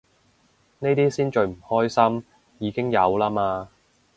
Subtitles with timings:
[0.79, 2.25] 呢啲先最唔關心，
[2.57, 3.69] 已經有啦嘛